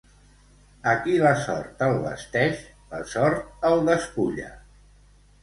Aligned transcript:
A 0.93 0.95
qui 1.03 1.17
la 1.23 1.33
sort 1.43 1.83
el 1.89 1.93
vesteix, 2.05 2.65
la 2.95 3.03
sort 3.13 3.69
el 3.71 3.79
despulla. 3.93 4.51